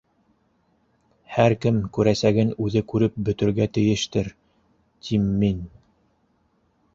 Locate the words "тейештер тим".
3.77-5.29